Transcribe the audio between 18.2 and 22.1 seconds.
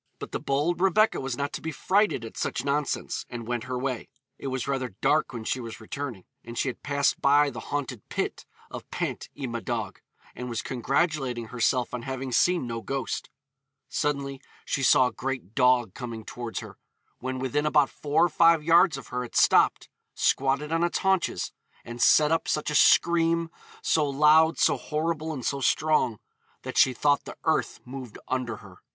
or five yards of her it stopped, squatted on its haunches, 'and